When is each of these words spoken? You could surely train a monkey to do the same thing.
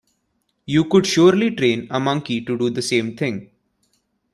You 0.65 0.85
could 0.85 1.05
surely 1.05 1.51
train 1.51 1.85
a 1.91 1.99
monkey 1.99 2.41
to 2.43 2.57
do 2.57 2.71
the 2.71 2.81
same 2.81 3.15
thing. 3.15 3.51